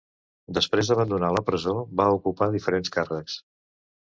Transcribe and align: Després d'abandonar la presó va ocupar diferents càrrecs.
Després 0.57 0.87
d'abandonar 0.91 1.29
la 1.35 1.43
presó 1.51 1.75
va 2.01 2.09
ocupar 2.17 2.49
diferents 2.57 2.95
càrrecs. 2.97 3.39